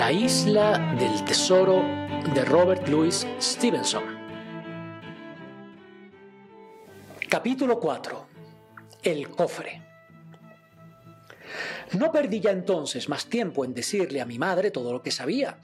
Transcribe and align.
La 0.00 0.10
isla 0.10 0.96
del 0.98 1.22
tesoro 1.26 1.82
de 2.32 2.42
Robert 2.46 2.88
Louis 2.88 3.26
Stevenson. 3.38 4.02
Capítulo 7.28 7.78
4. 7.78 8.26
El 9.02 9.28
cofre. 9.28 9.82
No 11.98 12.10
perdí 12.10 12.40
ya 12.40 12.50
entonces 12.50 13.10
más 13.10 13.26
tiempo 13.26 13.62
en 13.62 13.74
decirle 13.74 14.22
a 14.22 14.24
mi 14.24 14.38
madre 14.38 14.70
todo 14.70 14.90
lo 14.90 15.02
que 15.02 15.10
sabía, 15.10 15.58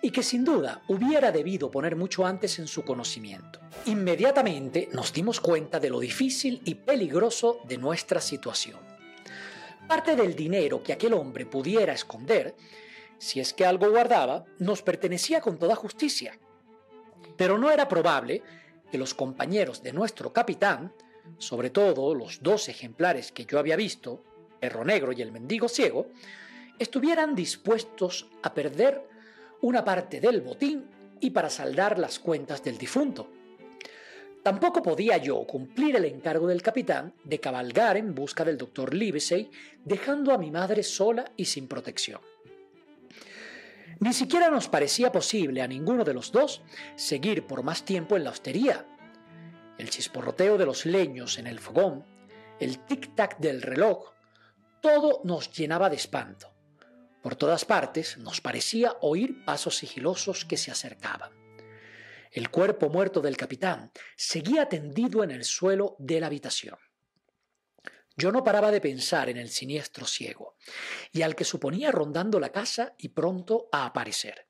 y 0.00 0.12
que 0.12 0.22
sin 0.22 0.44
duda 0.44 0.82
hubiera 0.86 1.32
debido 1.32 1.68
poner 1.68 1.96
mucho 1.96 2.24
antes 2.24 2.60
en 2.60 2.68
su 2.68 2.84
conocimiento. 2.84 3.58
Inmediatamente 3.86 4.88
nos 4.92 5.12
dimos 5.12 5.40
cuenta 5.40 5.80
de 5.80 5.90
lo 5.90 5.98
difícil 5.98 6.62
y 6.64 6.76
peligroso 6.76 7.58
de 7.64 7.76
nuestra 7.76 8.20
situación. 8.20 8.78
Parte 9.88 10.14
del 10.14 10.36
dinero 10.36 10.80
que 10.80 10.92
aquel 10.92 11.12
hombre 11.14 11.44
pudiera 11.44 11.92
esconder 11.92 12.54
si 13.20 13.38
es 13.38 13.52
que 13.52 13.66
algo 13.66 13.90
guardaba, 13.90 14.46
nos 14.58 14.80
pertenecía 14.80 15.42
con 15.42 15.58
toda 15.58 15.76
justicia. 15.76 16.38
Pero 17.36 17.58
no 17.58 17.70
era 17.70 17.86
probable 17.86 18.42
que 18.90 18.96
los 18.96 19.12
compañeros 19.12 19.82
de 19.82 19.92
nuestro 19.92 20.32
capitán, 20.32 20.94
sobre 21.36 21.68
todo 21.68 22.14
los 22.14 22.42
dos 22.42 22.70
ejemplares 22.70 23.30
que 23.30 23.44
yo 23.44 23.58
había 23.58 23.76
visto, 23.76 24.24
Perro 24.58 24.86
Negro 24.86 25.12
y 25.12 25.20
el 25.20 25.32
Mendigo 25.32 25.68
Ciego, 25.68 26.06
estuvieran 26.78 27.34
dispuestos 27.34 28.26
a 28.42 28.54
perder 28.54 29.06
una 29.60 29.84
parte 29.84 30.18
del 30.18 30.40
botín 30.40 30.86
y 31.20 31.28
para 31.30 31.50
saldar 31.50 31.98
las 31.98 32.18
cuentas 32.18 32.64
del 32.64 32.78
difunto. 32.78 33.28
Tampoco 34.42 34.82
podía 34.82 35.18
yo 35.18 35.46
cumplir 35.46 35.96
el 35.96 36.06
encargo 36.06 36.46
del 36.46 36.62
capitán 36.62 37.12
de 37.24 37.38
cabalgar 37.38 37.98
en 37.98 38.14
busca 38.14 38.46
del 38.46 38.56
doctor 38.56 38.94
Livesey, 38.94 39.50
dejando 39.84 40.32
a 40.32 40.38
mi 40.38 40.50
madre 40.50 40.82
sola 40.82 41.30
y 41.36 41.44
sin 41.44 41.68
protección. 41.68 42.29
Ni 44.00 44.14
siquiera 44.14 44.48
nos 44.48 44.68
parecía 44.68 45.12
posible 45.12 45.60
a 45.60 45.68
ninguno 45.68 46.04
de 46.04 46.14
los 46.14 46.32
dos 46.32 46.62
seguir 46.96 47.46
por 47.46 47.62
más 47.62 47.84
tiempo 47.84 48.16
en 48.16 48.24
la 48.24 48.30
hostería. 48.30 48.86
El 49.76 49.90
chisporroteo 49.90 50.56
de 50.56 50.64
los 50.64 50.86
leños 50.86 51.38
en 51.38 51.46
el 51.46 51.60
fogón, 51.60 52.06
el 52.58 52.84
tic-tac 52.86 53.36
del 53.38 53.60
reloj, 53.60 54.12
todo 54.80 55.20
nos 55.24 55.52
llenaba 55.52 55.90
de 55.90 55.96
espanto. 55.96 56.50
Por 57.22 57.36
todas 57.36 57.66
partes 57.66 58.16
nos 58.16 58.40
parecía 58.40 58.96
oír 59.02 59.44
pasos 59.44 59.76
sigilosos 59.76 60.46
que 60.46 60.56
se 60.56 60.70
acercaban. 60.70 61.32
El 62.32 62.48
cuerpo 62.48 62.88
muerto 62.88 63.20
del 63.20 63.36
capitán 63.36 63.92
seguía 64.16 64.66
tendido 64.66 65.22
en 65.24 65.30
el 65.30 65.44
suelo 65.44 65.96
de 65.98 66.20
la 66.20 66.28
habitación. 66.28 66.78
Yo 68.20 68.30
no 68.30 68.44
paraba 68.44 68.70
de 68.70 68.82
pensar 68.82 69.30
en 69.30 69.38
el 69.38 69.48
siniestro 69.48 70.06
ciego, 70.06 70.56
y 71.10 71.22
al 71.22 71.34
que 71.34 71.44
suponía 71.44 71.90
rondando 71.90 72.38
la 72.38 72.52
casa 72.52 72.94
y 72.98 73.08
pronto 73.08 73.70
a 73.72 73.86
aparecer. 73.86 74.46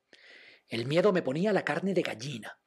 El 0.66 0.86
miedo 0.86 1.12
me 1.12 1.22
ponía 1.22 1.52
la 1.52 1.64
carne 1.64 1.94
de 1.94 2.02
gallina. 2.02 2.58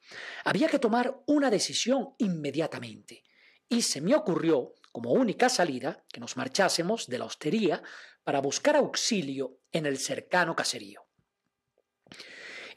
Había 0.44 0.66
que 0.66 0.78
tomar 0.78 1.20
una 1.26 1.50
decisión 1.50 2.14
inmediatamente, 2.16 3.22
y 3.68 3.82
se 3.82 4.00
me 4.00 4.14
ocurrió, 4.14 4.72
como 4.92 5.12
única 5.12 5.50
salida, 5.50 6.02
que 6.10 6.20
nos 6.20 6.38
marchásemos 6.38 7.06
de 7.06 7.18
la 7.18 7.26
hostería 7.26 7.82
para 8.22 8.40
buscar 8.40 8.74
auxilio 8.76 9.60
en 9.72 9.84
el 9.84 9.98
cercano 9.98 10.56
caserío. 10.56 11.06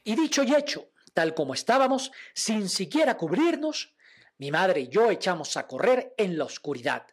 Y 0.04 0.16
dicho 0.16 0.42
y 0.42 0.54
hecho, 0.54 0.90
tal 1.14 1.32
como 1.32 1.54
estábamos, 1.54 2.12
sin 2.34 2.68
siquiera 2.68 3.16
cubrirnos, 3.16 3.94
mi 4.36 4.50
madre 4.50 4.80
y 4.80 4.88
yo 4.88 5.10
echamos 5.10 5.56
a 5.56 5.66
correr 5.66 6.12
en 6.18 6.36
la 6.36 6.44
oscuridad, 6.44 7.06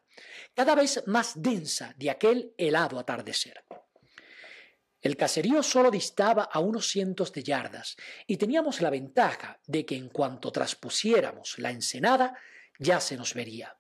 cada 0.54 0.76
vez 0.76 1.04
más 1.08 1.34
densa 1.42 1.94
de 1.98 2.10
aquel 2.10 2.54
helado 2.58 3.00
atardecer. 3.00 3.64
El 5.02 5.18
caserío 5.18 5.62
solo 5.62 5.92
distaba 5.92 6.44
a 6.52 6.60
unos 6.60 6.90
cientos 6.90 7.32
de 7.32 7.44
yardas 7.44 7.96
y 8.26 8.38
teníamos 8.38 8.82
la 8.82 8.90
ventaja 8.90 9.60
de 9.68 9.86
que 9.86 9.96
en 9.96 10.10
cuanto 10.10 10.52
traspusiéramos 10.52 11.60
la 11.60 11.70
ensenada 11.70 12.36
ya 12.80 13.00
se 13.00 13.16
nos 13.16 13.36
vería. 13.36 13.78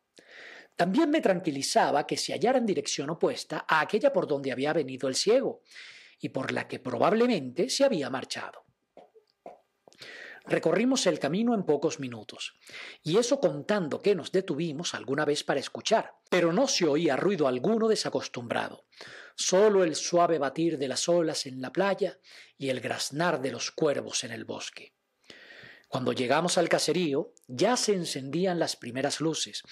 También 0.75 1.09
me 1.09 1.21
tranquilizaba 1.21 2.05
que 2.05 2.17
se 2.17 2.33
hallara 2.33 2.59
en 2.59 2.65
dirección 2.65 3.09
opuesta 3.09 3.65
a 3.67 3.79
aquella 3.79 4.13
por 4.13 4.27
donde 4.27 4.51
había 4.51 4.73
venido 4.73 5.07
el 5.07 5.15
ciego 5.15 5.63
y 6.19 6.29
por 6.29 6.51
la 6.51 6.67
que 6.67 6.79
probablemente 6.79 7.69
se 7.69 7.85
había 7.85 8.09
marchado. 8.09 8.64
Recorrimos 10.47 11.07
el 11.07 11.17
camino 11.17 11.55
en 11.55 11.63
pocos 11.63 11.99
minutos, 11.99 12.53
y 13.01 13.17
eso 13.17 13.39
contando 13.39 14.01
que 14.01 14.13
nos 14.13 14.31
detuvimos 14.31 14.93
alguna 14.93 15.25
vez 15.25 15.43
para 15.43 15.59
escuchar, 15.59 16.13
pero 16.29 16.53
no 16.53 16.67
se 16.67 16.85
oía 16.85 17.15
ruido 17.15 17.47
alguno 17.47 17.87
desacostumbrado, 17.87 18.85
solo 19.35 19.83
el 19.83 19.95
suave 19.95 20.37
batir 20.37 20.77
de 20.77 20.87
las 20.87 21.09
olas 21.09 21.47
en 21.47 21.61
la 21.61 21.71
playa 21.71 22.19
y 22.57 22.69
el 22.69 22.79
graznar 22.79 23.41
de 23.41 23.51
los 23.51 23.71
cuervos 23.71 24.23
en 24.23 24.31
el 24.31 24.45
bosque. 24.45 24.93
Cuando 25.87 26.13
llegamos 26.13 26.57
al 26.59 26.69
caserío 26.69 27.33
ya 27.47 27.75
se 27.75 27.93
encendían 27.93 28.59
las 28.59 28.75
primeras 28.75 29.21
luces, 29.21 29.63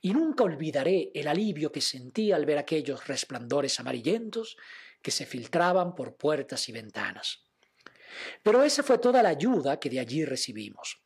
y 0.00 0.12
nunca 0.14 0.44
olvidaré 0.44 1.10
el 1.14 1.28
alivio 1.28 1.72
que 1.72 1.80
sentí 1.82 2.32
al 2.32 2.46
ver 2.46 2.56
aquellos 2.56 3.06
resplandores 3.06 3.80
amarillentos 3.80 4.56
que 5.02 5.10
se 5.10 5.26
filtraban 5.26 5.94
por 5.94 6.16
puertas 6.16 6.68
y 6.70 6.72
ventanas. 6.72 7.51
Pero 8.42 8.62
esa 8.62 8.82
fue 8.82 8.98
toda 8.98 9.22
la 9.22 9.30
ayuda 9.30 9.78
que 9.78 9.90
de 9.90 10.00
allí 10.00 10.24
recibimos, 10.24 11.02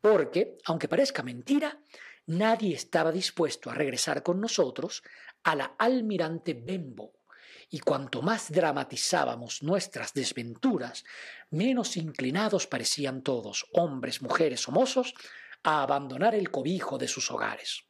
porque, 0.00 0.58
aunque 0.64 0.88
parezca 0.88 1.22
mentira, 1.22 1.80
nadie 2.26 2.74
estaba 2.74 3.12
dispuesto 3.12 3.70
a 3.70 3.74
regresar 3.74 4.22
con 4.22 4.40
nosotros 4.40 5.02
a 5.44 5.54
la 5.54 5.74
almirante 5.78 6.54
Bembo, 6.54 7.12
y 7.68 7.80
cuanto 7.80 8.22
más 8.22 8.50
dramatizábamos 8.50 9.62
nuestras 9.62 10.12
desventuras, 10.14 11.04
menos 11.50 11.96
inclinados 11.96 12.66
parecían 12.66 13.22
todos, 13.22 13.66
hombres, 13.72 14.22
mujeres 14.22 14.68
o 14.68 14.72
mozos, 14.72 15.14
a 15.62 15.82
abandonar 15.82 16.34
el 16.34 16.50
cobijo 16.50 16.96
de 16.98 17.08
sus 17.08 17.30
hogares. 17.30 17.82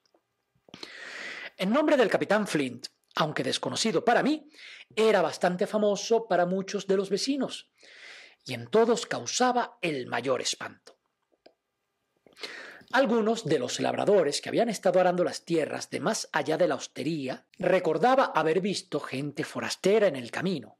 En 1.58 1.70
nombre 1.70 1.96
del 1.96 2.08
capitán 2.08 2.46
Flint, 2.46 2.86
aunque 3.16 3.42
desconocido 3.42 4.04
para 4.04 4.22
mí, 4.22 4.48
era 4.94 5.22
bastante 5.22 5.66
famoso 5.66 6.26
para 6.26 6.46
muchos 6.46 6.86
de 6.86 6.96
los 6.96 7.10
vecinos, 7.10 7.70
y 8.46 8.54
en 8.54 8.68
todos 8.68 9.06
causaba 9.06 9.78
el 9.82 10.06
mayor 10.06 10.40
espanto. 10.40 10.96
Algunos 12.92 13.44
de 13.44 13.58
los 13.58 13.80
labradores 13.80 14.40
que 14.40 14.48
habían 14.48 14.68
estado 14.68 15.00
arando 15.00 15.24
las 15.24 15.44
tierras 15.44 15.90
de 15.90 15.98
más 15.98 16.28
allá 16.32 16.56
de 16.56 16.68
la 16.68 16.76
hostería 16.76 17.46
recordaba 17.58 18.26
haber 18.26 18.60
visto 18.60 19.00
gente 19.00 19.42
forastera 19.42 20.06
en 20.06 20.14
el 20.14 20.30
camino, 20.30 20.78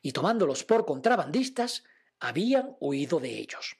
y 0.00 0.12
tomándolos 0.12 0.62
por 0.62 0.86
contrabandistas, 0.86 1.82
habían 2.20 2.76
huido 2.78 3.18
de 3.18 3.36
ellos. 3.38 3.76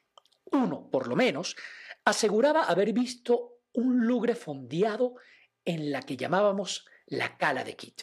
Uno, 0.46 0.90
por 0.90 1.06
lo 1.06 1.14
menos, 1.14 1.56
aseguraba 2.04 2.64
haber 2.64 2.92
visto 2.92 3.60
un 3.72 4.06
lugre 4.06 4.34
fondeado 4.34 5.14
en 5.64 5.92
la 5.92 6.02
que 6.02 6.16
llamábamos 6.16 6.86
la 7.06 7.36
cala 7.36 7.62
de 7.62 7.76
Kit. 7.76 8.02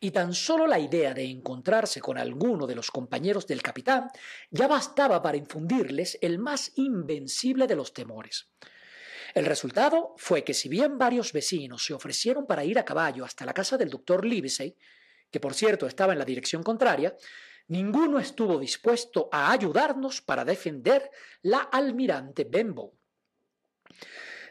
Y 0.00 0.10
tan 0.10 0.32
solo 0.32 0.66
la 0.66 0.78
idea 0.78 1.12
de 1.12 1.24
encontrarse 1.24 2.00
con 2.00 2.18
alguno 2.18 2.66
de 2.66 2.74
los 2.74 2.90
compañeros 2.90 3.46
del 3.46 3.62
capitán 3.62 4.08
ya 4.50 4.66
bastaba 4.66 5.20
para 5.22 5.36
infundirles 5.36 6.18
el 6.22 6.38
más 6.38 6.72
invencible 6.76 7.66
de 7.66 7.76
los 7.76 7.92
temores. 7.92 8.48
El 9.34 9.44
resultado 9.44 10.14
fue 10.16 10.42
que 10.42 10.54
si 10.54 10.68
bien 10.68 10.96
varios 10.96 11.32
vecinos 11.32 11.84
se 11.84 11.94
ofrecieron 11.94 12.46
para 12.46 12.64
ir 12.64 12.78
a 12.78 12.84
caballo 12.84 13.24
hasta 13.24 13.44
la 13.44 13.52
casa 13.52 13.76
del 13.76 13.90
doctor 13.90 14.24
Livesey, 14.24 14.76
que 15.30 15.40
por 15.40 15.54
cierto 15.54 15.86
estaba 15.86 16.12
en 16.14 16.18
la 16.18 16.24
dirección 16.24 16.62
contraria, 16.62 17.14
ninguno 17.68 18.18
estuvo 18.18 18.58
dispuesto 18.58 19.28
a 19.30 19.52
ayudarnos 19.52 20.22
para 20.22 20.44
defender 20.44 21.10
la 21.42 21.58
almirante 21.58 22.44
Benbow. 22.44 22.94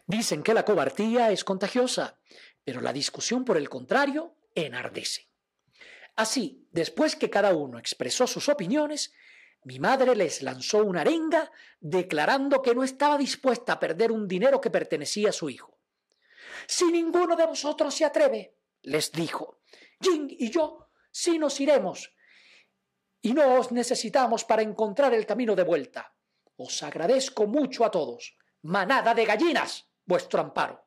Dicen 0.06 0.44
que 0.44 0.53
la 0.53 0.63
cobardía 0.63 1.31
es 1.31 1.44
contagiosa, 1.44 2.19
pero 2.63 2.80
la 2.80 2.94
discusión, 2.94 3.44
por 3.44 3.57
el 3.57 3.69
contrario, 3.69 4.37
enardece. 4.65 5.30
Así, 6.15 6.68
después 6.71 7.15
que 7.15 7.30
cada 7.30 7.54
uno 7.54 7.77
expresó 7.77 8.25
sus 8.25 8.50
opiniones, 8.50 9.13
mi 9.63 9.80
madre 9.80 10.15
les 10.15 10.42
lanzó 10.42 10.83
una 10.83 11.01
arenga 11.01 11.51
declarando 11.80 12.62
que 12.62 12.74
no 12.74 12.83
estaba 12.83 13.18
dispuesta 13.18 13.74
a 13.74 13.80
perder 13.80 14.12
un 14.12 14.27
dinero 14.27 14.59
que 14.59 14.69
pertenecía 14.69 15.30
a 15.30 15.33
su 15.33 15.50
hijo. 15.50 15.77
Si 16.65 16.86
ninguno 16.92 17.36
de 17.36 17.45
vosotros 17.45 17.94
se 17.94 18.06
atreve, 18.06 18.56
les 18.81 19.12
dijo, 19.12 19.59
Jing 20.01 20.27
y 20.39 20.50
yo 20.50 20.89
sí 21.12 21.38
nos 21.38 21.60
iremos, 21.60 22.13
y 23.21 23.33
no 23.33 23.60
os 23.60 23.71
necesitamos 23.71 24.45
para 24.45 24.62
encontrar 24.62 25.13
el 25.13 25.25
camino 25.25 25.56
de 25.56 25.63
vuelta. 25.63 26.13
Os 26.56 26.81
agradezco 26.81 27.45
mucho 27.45 27.86
a 27.86 27.92
todos. 27.92 28.38
Manada 28.62 29.13
de 29.13 29.25
gallinas, 29.25 29.88
vuestro 30.06 30.39
amparo. 30.42 30.86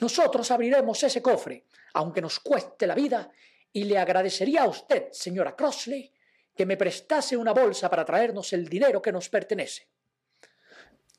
Nosotros 0.00 0.50
abriremos 0.50 1.02
ese 1.02 1.22
cofre, 1.22 1.66
aunque 1.96 2.20
nos 2.20 2.40
cueste 2.40 2.86
la 2.86 2.94
vida, 2.94 3.30
y 3.72 3.84
le 3.84 3.98
agradecería 3.98 4.62
a 4.62 4.68
usted, 4.68 5.08
señora 5.12 5.56
Crossley, 5.56 6.12
que 6.54 6.66
me 6.66 6.76
prestase 6.76 7.36
una 7.36 7.52
bolsa 7.52 7.88
para 7.88 8.04
traernos 8.04 8.52
el 8.52 8.68
dinero 8.68 9.00
que 9.00 9.12
nos 9.12 9.28
pertenece. 9.28 9.88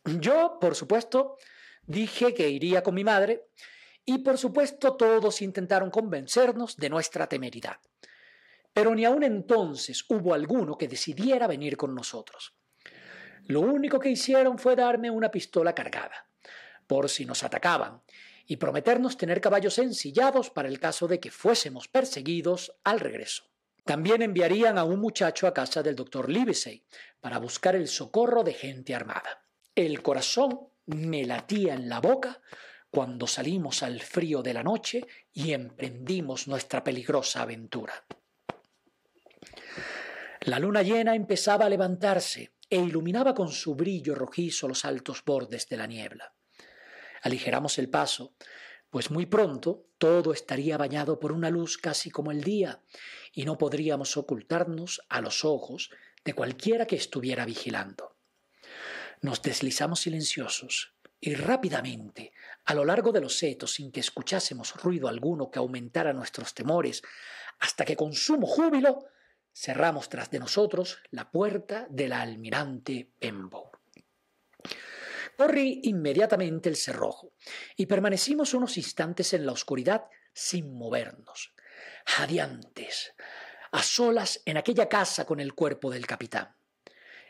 Yo, 0.06 0.57
por 0.62 0.75
supuesto, 0.75 1.38
dije 1.85 2.33
que 2.33 2.47
iría 2.50 2.83
con 2.83 2.94
mi 2.94 3.03
madre, 3.03 3.47
y 4.06 4.19
por 4.19 4.38
supuesto 4.38 4.95
todos 4.95 5.41
intentaron 5.41 5.89
convencernos 5.89 6.77
de 6.77 6.89
nuestra 6.89 7.27
temeridad. 7.27 7.77
pero 8.77 8.94
ni 8.94 9.06
aun 9.06 9.23
entonces 9.23 10.06
hubo 10.07 10.35
alguno 10.35 10.77
que 10.77 10.88
decidiera 10.88 11.47
venir 11.47 11.75
con 11.77 11.95
nosotros. 11.95 12.53
Lo 13.47 13.62
único 13.62 14.00
que 14.00 14.12
hicieron 14.12 14.59
fue 14.59 14.75
darme 14.75 15.09
una 15.09 15.31
pistola 15.31 15.73
cargada, 15.73 16.30
por 16.85 17.09
si 17.09 17.25
nos 17.25 17.41
atacaban, 17.41 18.03
y 18.47 18.57
prometernos 18.57 19.17
tener 19.17 19.41
caballos 19.41 19.77
ensillados 19.77 20.49
para 20.49 20.69
el 20.69 20.79
caso 20.79 21.07
de 21.07 21.19
que 21.19 21.29
fuésemos 21.29 21.88
perseguidos 21.89 22.73
al 22.83 22.99
regreso. 22.99 23.44
También 23.83 24.21
enviarían 24.21 24.77
a 24.77 24.83
un 24.83 24.99
muchacho 24.99 25.47
a 25.47 25.53
casa 25.53 25.83
del 25.83 25.95
doctor 25.95 26.29
Livesey 26.29 26.83
para 27.19 27.39
buscar 27.39 27.75
el 27.75 27.88
socorro 27.88 28.44
de 28.44 28.53
gente 28.53 28.95
armada. 28.95 29.45
El 29.75 30.01
corazón 30.01 30.69
me 30.88 31.25
latía 31.25 31.73
en 31.73 31.89
la 31.89 31.99
boca 31.99 32.41
cuando 32.89 33.27
salimos 33.27 33.83
al 33.83 34.01
frío 34.01 34.41
de 34.41 34.53
la 34.53 34.63
noche 34.63 35.05
y 35.33 35.51
emprendimos 35.51 36.47
nuestra 36.47 36.83
peligrosa 36.83 37.41
aventura. 37.41 38.05
La 40.41 40.59
luna 40.59 40.81
llena 40.81 41.13
empezaba 41.13 41.65
a 41.65 41.69
levantarse 41.69 42.53
e 42.69 42.77
iluminaba 42.77 43.33
con 43.33 43.49
su 43.49 43.75
brillo 43.75 44.15
rojizo 44.15 44.67
los 44.67 44.85
altos 44.85 45.23
bordes 45.23 45.67
de 45.67 45.77
la 45.77 45.88
niebla. 45.88 46.33
Aligeramos 47.21 47.77
el 47.77 47.89
paso, 47.89 48.33
pues 48.89 49.11
muy 49.11 49.25
pronto 49.25 49.85
todo 49.97 50.31
estaría 50.31 50.77
bañado 50.77 51.19
por 51.19 51.31
una 51.31 51.49
luz 51.49 51.77
casi 51.77 52.09
como 52.09 52.31
el 52.31 52.43
día, 52.43 52.81
y 53.31 53.45
no 53.45 53.57
podríamos 53.57 54.17
ocultarnos 54.17 55.01
a 55.09 55.21
los 55.21 55.43
ojos 55.43 55.91
de 56.23 56.33
cualquiera 56.33 56.85
que 56.85 56.95
estuviera 56.95 57.45
vigilando. 57.45 58.15
Nos 59.21 59.41
deslizamos 59.41 60.01
silenciosos 60.01 60.93
y 61.19 61.33
rápidamente, 61.33 62.33
a 62.65 62.73
lo 62.73 62.85
largo 62.85 63.11
de 63.11 63.21
los 63.21 63.37
setos, 63.37 63.73
sin 63.73 63.91
que 63.91 63.99
escuchásemos 63.99 64.75
ruido 64.75 65.07
alguno 65.07 65.49
que 65.49 65.59
aumentara 65.59 66.13
nuestros 66.13 66.53
temores, 66.53 67.01
hasta 67.59 67.85
que 67.85 67.95
con 67.95 68.13
sumo 68.13 68.45
júbilo 68.45 69.05
cerramos 69.53 70.09
tras 70.09 70.29
de 70.29 70.39
nosotros 70.39 70.99
la 71.09 71.31
puerta 71.31 71.87
del 71.89 72.13
almirante 72.13 73.09
Pembo. 73.19 73.71
Corrí 75.37 75.81
inmediatamente 75.83 76.67
el 76.67 76.75
cerrojo 76.75 77.33
y 77.75 77.85
permanecimos 77.85 78.55
unos 78.55 78.75
instantes 78.75 79.33
en 79.33 79.45
la 79.45 79.51
oscuridad 79.51 80.05
sin 80.33 80.73
movernos, 80.75 81.53
jadeantes, 82.07 83.13
a 83.71 83.83
solas 83.83 84.41
en 84.45 84.57
aquella 84.57 84.89
casa 84.89 85.25
con 85.25 85.39
el 85.39 85.53
cuerpo 85.53 85.91
del 85.91 86.07
capitán. 86.07 86.55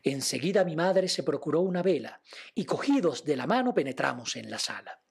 Enseguida 0.03 0.63
mi 0.63 0.77
madre 0.77 1.09
se 1.09 1.23
procuró 1.23 1.59
una 1.59 1.83
vela 1.83 2.21
y 2.55 2.63
cogidos 2.63 3.25
de 3.25 3.35
la 3.35 3.45
mano 3.45 3.73
penetramos 3.73 4.37
en 4.37 4.49
la 4.49 4.59
sala. 4.59 5.01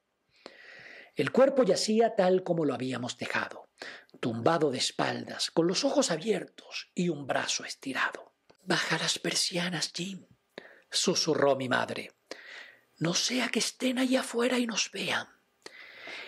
El 1.15 1.31
cuerpo 1.31 1.63
yacía 1.63 2.15
tal 2.15 2.41
como 2.43 2.65
lo 2.65 2.73
habíamos 2.73 3.15
dejado, 3.17 3.69
tumbado 4.19 4.71
de 4.71 4.79
espaldas, 4.79 5.51
con 5.51 5.67
los 5.67 5.85
ojos 5.85 6.09
abiertos 6.09 6.89
y 6.95 7.09
un 7.09 7.27
brazo 7.27 7.63
estirado. 7.63 8.33
Baja 8.63 8.97
las 8.97 9.19
persianas, 9.19 9.91
Jim, 9.93 10.25
susurró 10.89 11.55
mi 11.55 11.69
madre. 11.69 12.16
No 12.99 13.13
sea 13.13 13.49
que 13.49 13.59
estén 13.59 13.99
allá 13.99 14.21
afuera 14.21 14.57
y 14.57 14.65
nos 14.65 14.91
vean. 14.91 15.27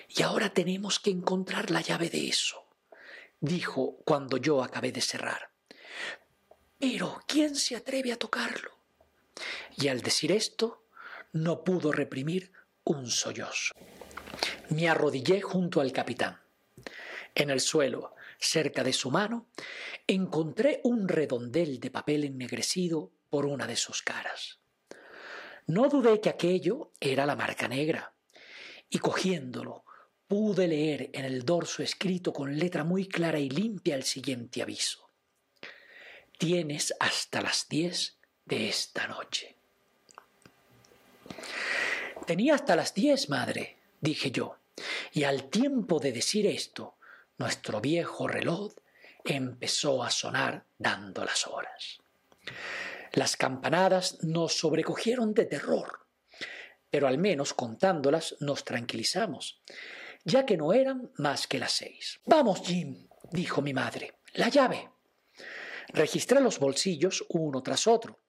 Y 0.07 0.21
ahora 0.21 0.53
tenemos 0.53 0.99
que 0.99 1.09
encontrar 1.09 1.71
la 1.71 1.81
llave 1.81 2.09
de 2.09 2.27
eso, 2.27 2.65
dijo 3.39 3.97
cuando 4.05 4.37
yo 4.37 4.63
acabé 4.63 4.91
de 4.91 5.01
cerrar. 5.01 5.51
Pero, 6.79 7.21
¿quién 7.27 7.55
se 7.55 7.75
atreve 7.75 8.11
a 8.11 8.17
tocarlo? 8.17 8.71
Y 9.77 9.87
al 9.87 10.01
decir 10.01 10.31
esto, 10.31 10.85
no 11.31 11.63
pudo 11.63 11.91
reprimir 11.91 12.51
un 12.83 13.07
sollozo. 13.09 13.73
Me 14.69 14.87
arrodillé 14.87 15.41
junto 15.41 15.81
al 15.81 15.91
capitán. 15.91 16.39
En 17.35 17.49
el 17.49 17.59
suelo, 17.59 18.15
cerca 18.39 18.83
de 18.83 18.93
su 18.93 19.11
mano, 19.11 19.47
encontré 20.07 20.81
un 20.83 21.07
redondel 21.07 21.79
de 21.79 21.91
papel 21.91 22.23
ennegrecido 22.23 23.11
por 23.29 23.45
una 23.45 23.67
de 23.67 23.75
sus 23.75 24.01
caras. 24.01 24.59
No 25.69 25.87
dudé 25.87 26.19
que 26.19 26.29
aquello 26.29 26.93
era 26.99 27.27
la 27.27 27.35
marca 27.35 27.67
negra, 27.67 28.11
y 28.89 28.97
cogiéndolo 28.97 29.83
pude 30.27 30.67
leer 30.67 31.11
en 31.13 31.25
el 31.25 31.45
dorso 31.45 31.83
escrito 31.83 32.33
con 32.33 32.57
letra 32.57 32.83
muy 32.83 33.07
clara 33.07 33.37
y 33.37 33.51
limpia 33.51 33.93
el 33.93 34.01
siguiente 34.01 34.63
aviso. 34.63 35.11
Tienes 36.39 36.95
hasta 36.99 37.41
las 37.41 37.69
diez 37.69 38.17
de 38.45 38.67
esta 38.67 39.05
noche. 39.07 39.57
Tenía 42.25 42.55
hasta 42.55 42.75
las 42.75 42.95
diez, 42.95 43.29
madre, 43.29 43.77
dije 44.01 44.31
yo, 44.31 44.57
y 45.13 45.23
al 45.23 45.51
tiempo 45.51 45.99
de 45.99 46.13
decir 46.13 46.47
esto, 46.47 46.95
nuestro 47.37 47.79
viejo 47.79 48.27
reloj 48.27 48.73
empezó 49.23 50.01
a 50.01 50.09
sonar 50.09 50.65
dando 50.79 51.23
las 51.23 51.45
horas. 51.45 51.99
Las 53.13 53.37
campanadas 53.37 54.23
nos 54.23 54.53
sobrecogieron 54.57 55.33
de 55.33 55.45
terror, 55.45 56.07
pero 56.89 57.07
al 57.07 57.17
menos 57.17 57.53
contándolas 57.53 58.35
nos 58.39 58.63
tranquilizamos, 58.63 59.61
ya 60.23 60.45
que 60.45 60.57
no 60.57 60.73
eran 60.73 61.11
más 61.17 61.47
que 61.47 61.59
las 61.59 61.71
seis. 61.71 62.19
Vamos, 62.25 62.61
Jim, 62.65 63.07
dijo 63.31 63.61
mi 63.61 63.73
madre, 63.73 64.19
la 64.33 64.49
llave. 64.49 64.89
Registré 65.89 66.39
los 66.39 66.59
bolsillos 66.59 67.25
uno 67.29 67.63
tras 67.63 67.87
otro. 67.87 68.21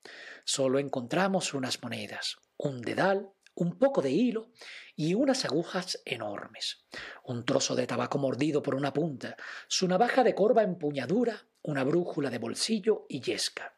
Solo 0.45 0.79
encontramos 0.79 1.53
unas 1.53 1.83
monedas, 1.83 2.39
un 2.57 2.81
dedal, 2.81 3.31
un 3.55 3.79
poco 3.79 4.01
de 4.01 4.11
hilo 4.11 4.51
y 4.97 5.13
unas 5.15 5.45
agujas 5.45 6.01
enormes, 6.07 6.87
un 7.25 7.45
trozo 7.45 7.75
de 7.75 7.87
tabaco 7.87 8.19
mordido 8.19 8.63
por 8.63 8.75
una 8.75 8.93
punta, 8.95 9.37
su 9.69 9.87
navaja 9.87 10.25
de 10.25 10.35
corva 10.35 10.63
empuñadura, 10.63 11.47
una 11.63 11.85
brújula 11.85 12.31
de 12.31 12.39
bolsillo 12.39 13.05
y 13.09 13.21
yesca. 13.21 13.75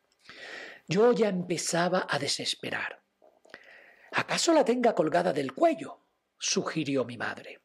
Yo 0.93 1.11
ya 1.13 1.31
empezaba 1.31 2.07
a 2.07 2.19
desesperar. 2.19 3.03
¿Acaso 4.13 4.53
la 4.53 4.63
tenga 4.63 4.95
colgada 4.95 5.33
del 5.33 5.55
cuello? 5.55 6.01
sugirió 6.39 7.07
mi 7.07 7.17
madre. 7.17 7.63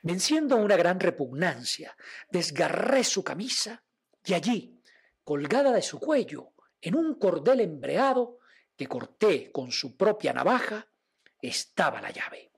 Venciendo 0.00 0.56
una 0.56 0.74
gran 0.74 0.98
repugnancia, 0.98 1.94
desgarré 2.30 3.04
su 3.04 3.22
camisa 3.22 3.84
y 4.24 4.32
allí, 4.32 4.80
colgada 5.24 5.72
de 5.72 5.82
su 5.82 6.00
cuello 6.00 6.52
en 6.80 6.96
un 6.96 7.18
cordel 7.18 7.60
embreado 7.60 8.38
que 8.74 8.86
corté 8.86 9.52
con 9.52 9.70
su 9.70 9.94
propia 9.94 10.32
navaja, 10.32 10.88
estaba 11.42 12.00
la 12.00 12.12
llave. 12.12 12.50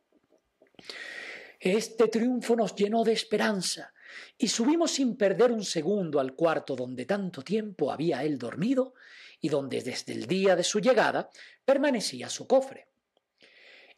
Este 1.59 2.07
triunfo 2.07 2.54
nos 2.54 2.76
llenó 2.76 3.02
de 3.02 3.12
esperanza 3.12 3.92
y 4.38 4.47
subimos 4.47 4.92
sin 4.92 5.16
perder 5.16 5.50
un 5.50 5.64
segundo 5.64 6.21
al 6.21 6.37
cuarto 6.37 6.76
donde 6.76 7.07
tanto 7.07 7.42
tiempo 7.42 7.90
había 7.90 8.23
él 8.23 8.38
dormido 8.38 8.95
y 9.40 9.49
donde 9.49 9.83
desde 9.83 10.12
el 10.12 10.26
día 10.26 10.57
de 10.57 10.64
su 10.64 10.81
llegada 10.81 11.31
permanecía 11.64 12.28
su 12.28 12.47
cofre. 12.47 12.88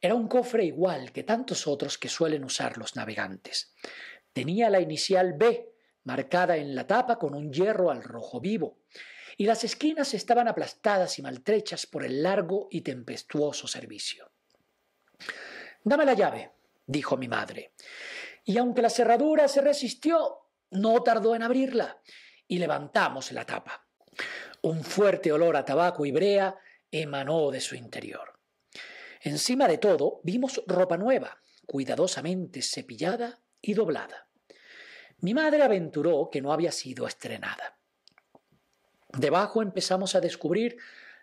Era 0.01 0.15
un 0.15 0.29
cofre 0.29 0.65
igual 0.65 1.13
que 1.13 1.25
tantos 1.25 1.67
otros 1.67 1.99
que 1.99 2.09
suelen 2.09 2.45
usar 2.45 2.79
los 2.79 2.95
navegantes. 2.97 3.75
Tenía 4.33 4.71
la 4.71 4.81
inicial 4.81 5.35
B 5.35 5.73
marcada 6.05 6.57
en 6.57 6.75
la 6.75 6.87
tapa 6.87 7.19
con 7.19 7.35
un 7.35 7.53
hierro 7.53 7.91
al 7.91 8.03
rojo 8.03 8.41
vivo, 8.41 8.79
y 9.37 9.45
las 9.45 9.63
esquinas 9.63 10.15
estaban 10.15 10.49
aplastadas 10.49 11.19
y 11.19 11.23
maltrechas 11.23 11.87
por 11.87 12.05
el 12.05 12.23
largo 12.23 12.69
y 12.71 12.81
tempestuoso 12.81 13.69
servicio. 13.69 14.31
Dame 15.85 16.05
la 16.05 16.15
llave, 16.15 16.53
dijo 16.87 17.17
mi 17.17 17.29
madre, 17.29 17.73
y 18.45 18.57
aunque 18.57 18.83
la 18.83 18.91
cerradura 18.91 19.49
se 19.49 19.61
resistió, 19.61 20.39
no 20.71 21.03
tardó 21.03 21.35
en 21.35 21.43
abrirla, 21.43 21.99
y 22.47 22.59
levantamos 22.59 23.31
la 23.33 23.45
tapa. 23.45 23.87
Un 24.63 24.83
fuerte 24.83 25.33
olor 25.33 25.57
a 25.57 25.65
tabaco 25.65 26.05
y 26.05 26.13
brea 26.13 26.57
emanó 26.91 27.51
de 27.51 27.61
su 27.61 27.75
interior. 27.75 28.39
Encima 29.21 29.69
de 29.69 29.79
todo 29.79 30.21
vimos 30.25 30.63
ropa 30.67 30.97
nueva, 30.97 31.43
cuidadosamente 31.67 32.63
cepillada 32.63 33.41
y 33.61 33.75
doblada. 33.75 34.29
Mi 35.21 35.35
madre 35.35 35.63
aventuró 35.63 36.29
que 36.31 36.41
no 36.41 36.53
había 36.53 36.73
sido 36.73 37.07
estrenada. 37.07 37.79
Debajo 39.17 39.63
empezamos 39.63 40.15
a 40.15 40.21
descubrir 40.21 40.77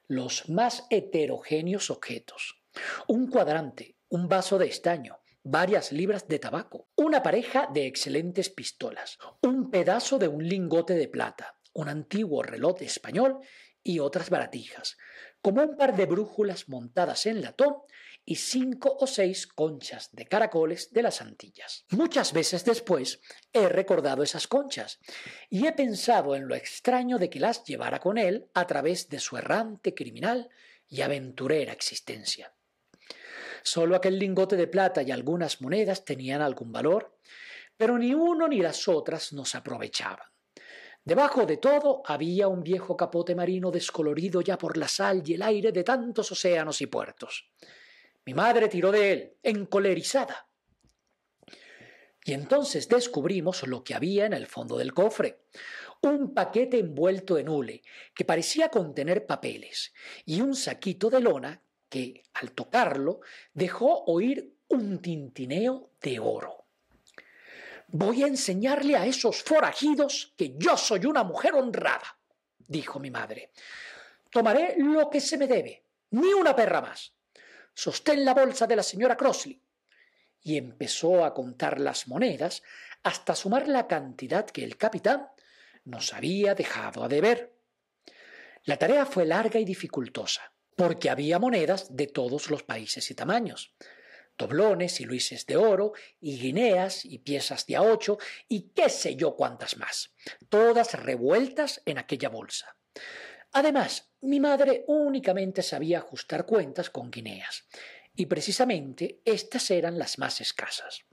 los 0.08 0.50
más 0.50 0.86
heterogéneos 0.90 1.90
objetos. 1.90 2.62
Un 3.08 3.28
cuadrante, 3.28 3.96
un 4.10 4.28
vaso 4.28 4.58
de 4.58 4.68
estaño, 4.68 5.20
varias 5.44 5.92
libras 5.92 6.28
de 6.28 6.40
tabaco, 6.40 6.90
una 6.96 7.24
pareja 7.24 7.70
de 7.74 7.86
excelentes 7.86 8.50
pistolas, 8.50 9.18
un 9.42 9.72
pedazo 9.72 10.18
de 10.18 10.28
un 10.28 10.48
lingote 10.48 10.96
de 10.96 11.08
plata, 11.08 11.56
un 11.76 11.90
antiguo 11.90 12.42
reloj 12.42 12.82
español 12.82 13.40
y 13.84 14.00
otras 14.00 14.30
baratijas, 14.30 14.98
como 15.42 15.62
un 15.62 15.78
par 15.78 15.96
de 15.96 16.08
brújulas 16.08 16.68
montadas 16.70 17.28
en 17.28 17.42
latón 17.42 17.76
y 18.26 18.36
cinco 18.38 18.98
o 19.00 19.06
seis 19.06 19.46
conchas 19.46 20.10
de 20.12 20.26
caracoles 20.26 20.92
de 20.92 21.04
las 21.04 21.22
Antillas. 21.22 21.86
Muchas 21.92 22.34
veces 22.34 22.66
después 22.66 23.22
he 23.54 23.70
recordado 23.70 24.24
esas 24.24 24.48
conchas 24.48 25.00
y 25.50 25.68
he 25.68 25.74
pensado 25.74 26.36
en 26.36 26.48
lo 26.48 26.56
extraño 26.56 27.20
de 27.20 27.30
que 27.30 27.40
las 27.40 27.64
llevara 27.64 28.00
con 28.00 28.18
él 28.18 28.50
a 28.56 28.66
través 28.66 29.10
de 29.10 29.20
su 29.20 29.38
errante 29.38 29.94
criminal 29.94 30.50
y 30.88 31.02
aventurera 31.02 31.74
existencia. 31.74 32.54
Solo 33.62 33.96
aquel 33.96 34.18
lingote 34.18 34.56
de 34.56 34.68
plata 34.68 35.04
y 35.04 35.12
algunas 35.12 35.62
monedas 35.62 36.06
tenían 36.06 36.42
algún 36.42 36.72
valor, 36.72 37.20
pero 37.78 37.98
ni 37.98 38.14
uno 38.14 38.48
ni 38.48 38.60
las 38.62 38.88
otras 38.88 39.34
nos 39.34 39.54
aprovechaban. 39.54 40.35
Debajo 41.06 41.46
de 41.46 41.58
todo 41.58 42.02
había 42.04 42.48
un 42.48 42.64
viejo 42.64 42.98
capote 42.98 43.36
marino 43.36 43.70
descolorido 43.70 44.42
ya 44.42 44.58
por 44.58 44.76
la 44.76 44.88
sal 44.88 45.22
y 45.24 45.36
el 45.36 45.44
aire 45.44 45.72
de 45.72 45.84
tantos 45.84 46.32
océanos 46.32 46.82
y 46.82 46.88
puertos. 46.88 47.48
Mi 48.26 48.34
madre 48.34 48.68
tiró 48.70 48.92
de 48.92 49.12
él, 49.12 49.34
encolerizada. 49.44 50.48
Y 52.24 52.34
entonces 52.34 52.90
descubrimos 52.90 53.68
lo 53.68 53.84
que 53.84 53.94
había 53.94 54.26
en 54.26 54.34
el 54.34 54.48
fondo 54.48 54.78
del 54.78 54.96
cofre. 54.96 55.44
Un 56.02 56.34
paquete 56.34 56.80
envuelto 56.80 57.38
en 57.38 57.50
hule, 57.50 57.84
que 58.16 58.26
parecía 58.26 58.70
contener 58.70 59.28
papeles, 59.28 59.94
y 60.26 60.42
un 60.42 60.56
saquito 60.56 61.12
de 61.12 61.20
lona 61.20 61.62
que, 61.88 62.24
al 62.34 62.52
tocarlo, 62.54 63.20
dejó 63.54 64.06
oír 64.06 64.56
un 64.70 65.04
tintineo 65.04 65.92
de 66.02 66.20
oro. 66.20 66.55
Voy 67.98 68.24
a 68.24 68.28
enseñarle 68.28 68.98
a 68.98 69.06
esos 69.06 69.42
forajidos 69.42 70.34
que 70.36 70.54
yo 70.58 70.76
soy 70.76 71.06
una 71.06 71.24
mujer 71.24 71.54
honrada, 71.54 72.18
dijo 72.68 73.00
mi 73.00 73.10
madre. 73.10 73.52
Tomaré 74.30 74.76
lo 74.80 75.10
que 75.10 75.22
se 75.22 75.38
me 75.38 75.48
debe, 75.48 75.82
ni 76.10 76.34
una 76.34 76.54
perra 76.54 76.82
más. 76.82 77.14
Sostén 77.74 78.26
la 78.26 78.34
bolsa 78.34 78.68
de 78.68 78.76
la 78.76 78.84
señora 78.84 79.16
Crossley 79.16 79.62
y 80.44 80.58
empezó 80.58 81.24
a 81.24 81.34
contar 81.34 81.80
las 81.80 82.10
monedas 82.10 82.64
hasta 83.02 83.34
sumar 83.34 83.70
la 83.70 83.88
cantidad 83.88 84.46
que 84.46 84.66
el 84.66 84.76
capitán 84.76 85.30
nos 85.86 86.14
había 86.14 86.54
dejado 86.54 87.02
a 87.02 87.08
deber. 87.08 87.54
La 88.66 88.76
tarea 88.76 89.06
fue 89.06 89.26
larga 89.26 89.58
y 89.58 89.64
dificultosa, 89.64 90.52
porque 90.76 91.10
había 91.10 91.40
monedas 91.40 91.96
de 91.96 92.08
todos 92.08 92.50
los 92.50 92.64
países 92.64 93.10
y 93.10 93.16
tamaños, 93.16 93.74
doblones 94.38 95.00
y 95.00 95.06
luises 95.06 95.46
de 95.46 95.58
oro, 95.58 95.94
y 96.20 96.38
guineas 96.40 97.06
y 97.06 97.20
piezas 97.20 97.66
de 97.66 97.76
a 97.76 97.82
ocho, 97.82 98.18
y 98.48 98.70
qué 98.76 98.90
sé 98.90 99.16
yo 99.16 99.36
cuántas 99.36 99.78
más, 99.78 100.14
todas 100.50 100.94
revueltas 100.94 101.82
en 101.86 101.98
aquella 101.98 102.30
bolsa. 102.30 102.76
Además, 103.52 104.12
mi 104.22 104.40
madre 104.40 104.84
únicamente 104.88 105.62
sabía 105.62 106.00
ajustar 106.00 106.46
cuentas 106.46 106.90
con 106.90 107.12
guineas, 107.12 107.66
y 108.16 108.26
precisamente 108.26 109.22
estas 109.26 109.72
eran 109.72 109.98
las 109.98 110.20
más 110.20 110.42
escasas. 110.42 111.06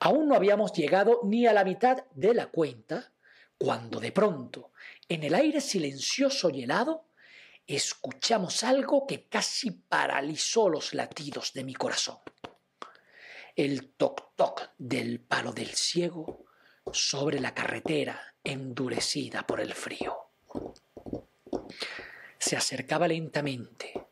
Aún 0.00 0.28
no 0.28 0.34
habíamos 0.34 0.72
llegado 0.72 1.20
ni 1.24 1.46
a 1.46 1.52
la 1.52 1.64
mitad 1.64 2.04
de 2.12 2.34
la 2.34 2.46
cuenta 2.46 3.12
cuando 3.56 4.00
de 4.00 4.10
pronto, 4.10 4.72
en 5.08 5.22
el 5.22 5.34
aire 5.36 5.60
silencioso 5.60 6.50
y 6.50 6.64
helado, 6.64 7.06
escuchamos 7.66 8.64
algo 8.64 9.06
que 9.06 9.28
casi 9.28 9.70
paralizó 9.70 10.68
los 10.68 10.94
latidos 10.94 11.52
de 11.52 11.64
mi 11.64 11.74
corazón. 11.74 12.18
El 13.54 13.94
toc-toc 13.96 14.70
del 14.78 15.20
palo 15.20 15.52
del 15.52 15.74
ciego 15.74 16.46
sobre 16.92 17.40
la 17.40 17.54
carretera 17.54 18.34
endurecida 18.42 19.46
por 19.46 19.60
el 19.60 19.74
frío. 19.74 20.30
Se 22.38 22.56
acercaba 22.56 23.06
lentamente 23.06 24.02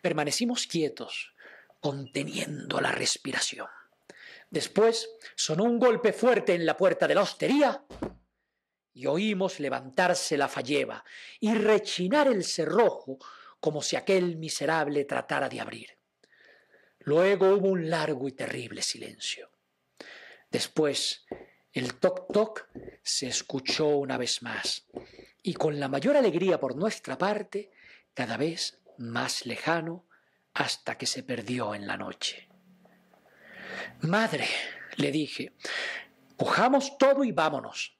Permanecimos 0.00 0.66
quietos, 0.66 1.32
conteniendo 1.80 2.80
la 2.80 2.92
respiración. 2.92 3.68
Después 4.50 5.08
sonó 5.34 5.64
un 5.64 5.78
golpe 5.78 6.12
fuerte 6.12 6.54
en 6.54 6.66
la 6.66 6.76
puerta 6.76 7.06
de 7.06 7.14
la 7.14 7.22
hostería 7.22 7.84
y 8.94 9.06
oímos 9.06 9.60
levantarse 9.60 10.36
la 10.36 10.48
falleba 10.48 11.04
y 11.40 11.54
rechinar 11.54 12.28
el 12.28 12.44
cerrojo 12.44 13.18
como 13.60 13.82
si 13.82 13.96
aquel 13.96 14.36
miserable 14.36 15.04
tratara 15.04 15.48
de 15.48 15.60
abrir. 15.60 15.98
Luego 17.00 17.54
hubo 17.54 17.68
un 17.68 17.90
largo 17.90 18.28
y 18.28 18.32
terrible 18.32 18.82
silencio. 18.82 19.50
Después 20.50 21.24
el 21.72 21.98
toc-toc 21.98 22.66
se 23.02 23.28
escuchó 23.28 23.86
una 23.88 24.18
vez 24.18 24.42
más 24.42 24.86
y 25.42 25.54
con 25.54 25.80
la 25.80 25.88
mayor 25.88 26.16
alegría 26.16 26.60
por 26.60 26.76
nuestra 26.76 27.16
parte, 27.18 27.70
cada 28.14 28.36
vez 28.36 28.78
más 28.98 29.46
lejano 29.46 30.06
hasta 30.54 30.98
que 30.98 31.06
se 31.06 31.22
perdió 31.22 31.74
en 31.74 31.86
la 31.86 31.96
noche. 31.96 32.48
Madre, 34.02 34.46
le 34.96 35.10
dije, 35.10 35.52
cojamos 36.36 36.98
todo 36.98 37.24
y 37.24 37.32
vámonos, 37.32 37.96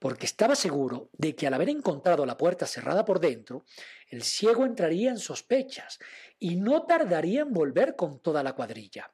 porque 0.00 0.26
estaba 0.26 0.56
seguro 0.56 1.10
de 1.12 1.36
que 1.36 1.46
al 1.46 1.54
haber 1.54 1.68
encontrado 1.68 2.26
la 2.26 2.36
puerta 2.36 2.66
cerrada 2.66 3.04
por 3.04 3.20
dentro, 3.20 3.64
el 4.08 4.22
ciego 4.22 4.64
entraría 4.64 5.10
en 5.10 5.18
sospechas 5.18 6.00
y 6.38 6.56
no 6.56 6.86
tardaría 6.86 7.42
en 7.42 7.52
volver 7.52 7.94
con 7.94 8.20
toda 8.20 8.42
la 8.42 8.54
cuadrilla. 8.54 9.12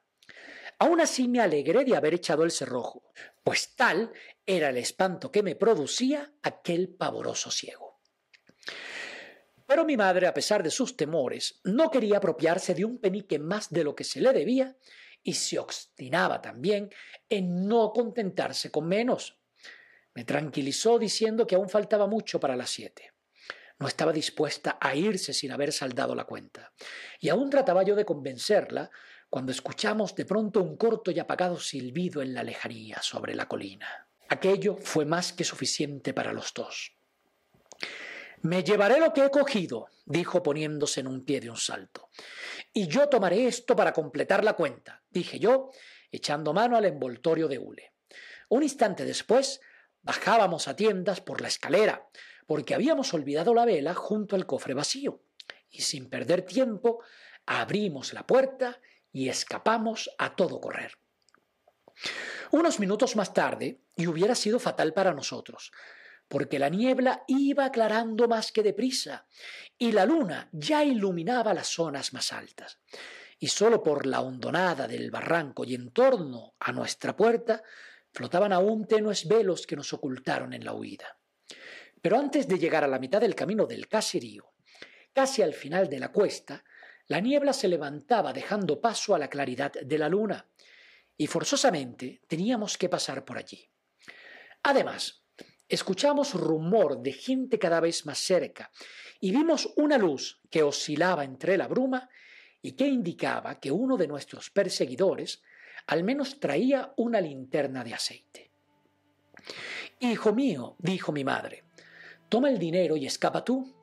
Aún 0.79 1.01
así 1.01 1.27
me 1.27 1.41
alegré 1.41 1.83
de 1.83 1.95
haber 1.95 2.13
echado 2.13 2.43
el 2.43 2.51
cerrojo, 2.51 3.03
pues 3.43 3.75
tal 3.75 4.13
era 4.45 4.69
el 4.69 4.77
espanto 4.77 5.31
que 5.31 5.43
me 5.43 5.55
producía 5.55 6.31
aquel 6.41 6.89
pavoroso 6.89 7.51
ciego. 7.51 7.99
Pero 9.65 9.83
mi 9.83 9.97
madre, 9.97 10.27
a 10.27 10.33
pesar 10.33 10.63
de 10.63 10.71
sus 10.71 10.95
temores, 10.95 11.59
no 11.65 11.91
quería 11.91 12.17
apropiarse 12.17 12.73
de 12.73 12.85
un 12.85 12.99
penique 12.99 13.39
más 13.39 13.69
de 13.69 13.83
lo 13.83 13.93
que 13.93 14.05
se 14.05 14.21
le 14.21 14.31
debía 14.31 14.77
y 15.21 15.33
se 15.33 15.59
obstinaba 15.59 16.41
también 16.41 16.89
en 17.27 17.67
no 17.67 17.91
contentarse 17.91 18.71
con 18.71 18.87
menos. 18.87 19.37
Me 20.17 20.25
tranquilizó 20.25 20.97
diciendo 20.97 21.45
que 21.45 21.53
aún 21.53 21.69
faltaba 21.69 22.07
mucho 22.07 22.39
para 22.39 22.55
las 22.55 22.71
siete. 22.71 23.13
No 23.77 23.87
estaba 23.87 24.11
dispuesta 24.11 24.79
a 24.81 24.95
irse 24.95 25.31
sin 25.31 25.51
haber 25.51 25.71
saldado 25.71 26.15
la 26.15 26.23
cuenta. 26.23 26.73
Y 27.19 27.29
aún 27.29 27.51
trataba 27.51 27.83
yo 27.83 27.95
de 27.95 28.03
convencerla 28.03 28.89
cuando 29.29 29.51
escuchamos 29.51 30.15
de 30.15 30.25
pronto 30.25 30.63
un 30.63 30.75
corto 30.75 31.11
y 31.11 31.19
apagado 31.19 31.59
silbido 31.59 32.23
en 32.23 32.33
la 32.33 32.41
lejanía 32.41 32.99
sobre 33.03 33.35
la 33.35 33.47
colina. 33.47 34.07
Aquello 34.27 34.77
fue 34.77 35.05
más 35.05 35.33
que 35.33 35.43
suficiente 35.43 36.15
para 36.15 36.33
los 36.33 36.51
dos. 36.51 36.97
Me 38.41 38.63
llevaré 38.63 38.99
lo 38.99 39.13
que 39.13 39.23
he 39.23 39.29
cogido, 39.29 39.85
dijo 40.03 40.41
poniéndose 40.41 41.01
en 41.01 41.07
un 41.09 41.25
pie 41.25 41.41
de 41.41 41.51
un 41.51 41.57
salto. 41.57 42.09
Y 42.73 42.87
yo 42.87 43.07
tomaré 43.07 43.45
esto 43.45 43.75
para 43.75 43.93
completar 43.93 44.43
la 44.43 44.53
cuenta, 44.53 45.03
dije 45.11 45.37
yo, 45.37 45.69
echando 46.11 46.53
mano 46.53 46.75
al 46.75 46.85
envoltorio 46.85 47.47
de 47.47 47.59
hule. 47.59 47.93
Un 48.49 48.63
instante 48.63 49.05
después 49.05 49.59
bajábamos 50.07 50.69
a 50.69 50.75
tiendas 50.75 51.19
por 51.19 51.41
la 51.41 51.49
escalera, 51.49 52.07
porque 52.47 52.73
habíamos 52.73 53.13
olvidado 53.13 53.53
la 53.53 53.65
vela 53.65 53.93
junto 53.93 54.37
al 54.37 54.45
cofre 54.45 54.73
vacío, 54.73 55.21
y 55.69 55.81
sin 55.81 56.09
perder 56.09 56.43
tiempo 56.43 57.03
abrimos 57.45 58.13
la 58.13 58.25
puerta 58.25 58.79
y 59.11 59.27
escapamos 59.27 60.09
a 60.17 60.33
todo 60.35 60.61
correr. 60.61 60.97
Unos 62.51 62.79
minutos 62.79 63.17
más 63.17 63.33
tarde, 63.33 63.81
y 63.97 64.07
hubiera 64.07 64.33
sido 64.33 64.59
fatal 64.59 64.93
para 64.93 65.13
nosotros, 65.13 65.73
porque 66.29 66.57
la 66.57 66.69
niebla 66.69 67.23
iba 67.27 67.65
aclarando 67.65 68.29
más 68.29 68.53
que 68.53 68.63
deprisa 68.63 69.27
y 69.77 69.91
la 69.91 70.05
luna 70.05 70.49
ya 70.53 70.83
iluminaba 70.85 71.53
las 71.53 71.67
zonas 71.67 72.13
más 72.13 72.31
altas. 72.31 72.79
Y 73.39 73.47
sólo 73.47 73.83
por 73.83 74.05
la 74.05 74.21
hondonada 74.21 74.87
del 74.87 75.11
barranco 75.11 75.65
y 75.65 75.75
en 75.75 75.91
torno 75.91 76.55
a 76.59 76.71
nuestra 76.71 77.15
puerta 77.15 77.61
flotaban 78.17 78.51
aún 78.51 78.87
tenues 78.87 79.27
velos 79.27 79.67
que 79.67 79.75
nos 79.75 79.93
ocultaron 79.93 80.51
en 80.53 80.65
la 80.65 80.73
huida. 80.73 81.19
Pero 82.01 82.17
antes 82.17 82.47
de 82.47 82.57
llegar 82.57 82.83
a 82.83 82.87
la 82.87 82.97
mitad 82.97 83.21
del 83.21 83.35
camino 83.35 83.67
del 83.67 83.87
caserío, 83.87 84.53
casi 85.13 85.43
al 85.43 85.53
final 85.53 85.87
de 85.87 85.99
la 85.99 86.11
cuesta, 86.11 86.63
la 87.05 87.19
niebla 87.19 87.53
se 87.53 87.67
levantaba 87.67 88.33
dejando 88.33 88.81
paso 88.81 89.13
a 89.13 89.19
la 89.19 89.29
claridad 89.29 89.71
de 89.71 89.97
la 89.99 90.09
luna, 90.09 90.49
y 91.15 91.27
forzosamente 91.27 92.21
teníamos 92.27 92.75
que 92.75 92.89
pasar 92.89 93.23
por 93.23 93.37
allí. 93.37 93.69
Además, 94.63 95.23
Escuchamos 95.69 96.33
rumor 96.33 97.01
de 97.01 97.11
gente 97.11 97.59
cada 97.59 97.81
vez 97.81 98.05
más 98.05 98.19
cerca 98.19 98.71
y 99.19 99.31
vimos 99.31 99.73
una 99.75 99.97
luz 99.97 100.39
que 100.49 100.63
oscilaba 100.63 101.25
entre 101.25 101.57
la 101.57 101.67
bruma 101.67 102.09
y 102.61 102.71
que 102.71 102.87
indicaba 102.87 103.59
que 103.59 103.69
uno 103.69 103.97
de 103.97 104.07
nuestros 104.07 104.49
perseguidores 104.49 105.43
al 105.87 106.03
menos 106.03 106.39
traía 106.39 106.93
una 106.97 107.21
linterna 107.21 107.83
de 107.83 107.93
aceite. 107.93 108.51
Hijo 109.99 110.33
mío, 110.33 110.75
dijo 110.79 111.11
mi 111.11 111.23
madre, 111.23 111.63
toma 112.29 112.49
el 112.49 112.59
dinero 112.59 112.97
y 112.97 113.05
escapa 113.05 113.43
tú. 113.43 113.73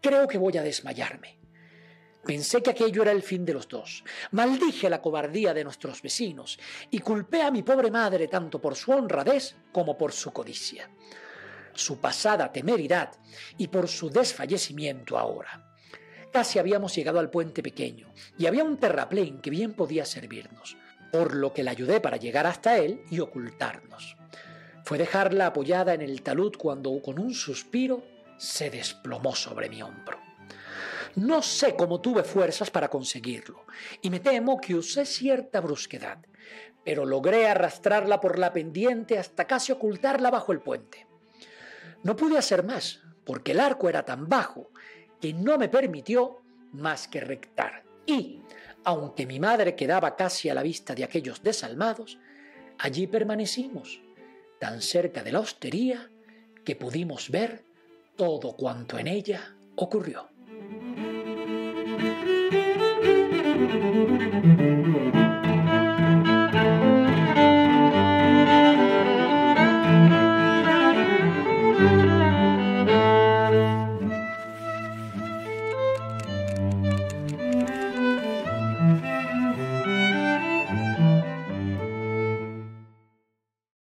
Creo 0.00 0.28
que 0.28 0.38
voy 0.38 0.56
a 0.58 0.62
desmayarme. 0.62 1.38
Pensé 2.24 2.62
que 2.62 2.70
aquello 2.70 3.02
era 3.02 3.10
el 3.10 3.22
fin 3.22 3.44
de 3.44 3.54
los 3.54 3.66
dos. 3.66 4.04
Maldije 4.30 4.88
la 4.88 5.02
cobardía 5.02 5.52
de 5.52 5.64
nuestros 5.64 6.02
vecinos 6.02 6.58
y 6.90 7.00
culpé 7.00 7.42
a 7.42 7.50
mi 7.50 7.62
pobre 7.62 7.90
madre 7.90 8.28
tanto 8.28 8.60
por 8.60 8.76
su 8.76 8.92
honradez 8.92 9.56
como 9.72 9.98
por 9.98 10.12
su 10.12 10.32
codicia, 10.32 10.88
su 11.74 11.98
pasada 11.98 12.52
temeridad 12.52 13.10
y 13.58 13.68
por 13.68 13.88
su 13.88 14.08
desfallecimiento 14.08 15.18
ahora. 15.18 15.74
Casi 16.32 16.58
habíamos 16.58 16.94
llegado 16.94 17.18
al 17.18 17.30
puente 17.30 17.62
pequeño 17.62 18.12
y 18.38 18.46
había 18.46 18.62
un 18.62 18.78
terraplén 18.78 19.40
que 19.40 19.50
bien 19.50 19.74
podía 19.74 20.04
servirnos, 20.04 20.76
por 21.12 21.34
lo 21.34 21.52
que 21.52 21.62
la 21.62 21.72
ayudé 21.72 22.00
para 22.00 22.16
llegar 22.16 22.46
hasta 22.46 22.78
él 22.78 23.02
y 23.10 23.20
ocultarnos. 23.20 24.16
Fue 24.84 24.98
dejarla 24.98 25.46
apoyada 25.46 25.94
en 25.94 26.00
el 26.00 26.22
talud 26.22 26.56
cuando 26.58 27.00
con 27.02 27.20
un 27.20 27.34
suspiro 27.34 28.02
se 28.38 28.70
desplomó 28.70 29.36
sobre 29.36 29.68
mi 29.68 29.82
hombro. 29.82 30.18
No 31.14 31.42
sé 31.42 31.76
cómo 31.76 32.00
tuve 32.00 32.24
fuerzas 32.24 32.70
para 32.70 32.88
conseguirlo, 32.88 33.66
y 34.00 34.08
me 34.08 34.20
temo 34.20 34.58
que 34.58 34.74
usé 34.74 35.04
cierta 35.04 35.60
brusquedad, 35.60 36.18
pero 36.84 37.04
logré 37.04 37.46
arrastrarla 37.46 38.18
por 38.18 38.38
la 38.38 38.52
pendiente 38.52 39.18
hasta 39.18 39.46
casi 39.46 39.72
ocultarla 39.72 40.30
bajo 40.30 40.52
el 40.52 40.60
puente. 40.60 41.06
No 42.02 42.16
pude 42.16 42.38
hacer 42.38 42.64
más, 42.64 43.00
porque 43.24 43.52
el 43.52 43.60
arco 43.60 43.90
era 43.90 44.04
tan 44.04 44.28
bajo 44.28 44.70
que 45.20 45.34
no 45.34 45.58
me 45.58 45.68
permitió 45.68 46.40
más 46.72 47.06
que 47.06 47.20
rectar. 47.20 47.84
Y, 48.06 48.40
aunque 48.84 49.26
mi 49.26 49.38
madre 49.40 49.74
quedaba 49.74 50.16
casi 50.16 50.48
a 50.48 50.54
la 50.54 50.62
vista 50.62 50.94
de 50.94 51.04
aquellos 51.04 51.42
desalmados, 51.42 52.18
allí 52.78 53.06
permanecimos, 53.06 54.00
tan 54.58 54.82
cerca 54.82 55.22
de 55.22 55.32
la 55.32 55.40
hostería 55.40 56.10
que 56.64 56.76
pudimos 56.76 57.30
ver 57.30 57.64
todo 58.16 58.56
cuanto 58.56 58.98
en 58.98 59.08
ella 59.08 59.56
ocurrió. 59.76 60.28